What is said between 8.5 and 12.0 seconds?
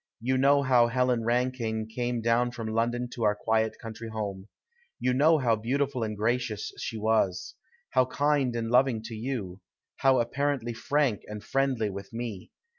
and loving to you; how apparently frank and friendly